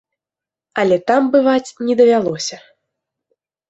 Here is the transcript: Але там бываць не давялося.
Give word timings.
Але 0.85 0.97
там 1.13 1.29
бываць 1.37 1.75
не 1.87 2.01
давялося. 2.03 2.57